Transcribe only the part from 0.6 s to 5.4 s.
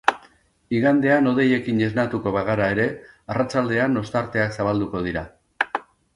Igandean hodeiekin esnatuko bagara ere, arratsaldean ostarteak zabalduko dira.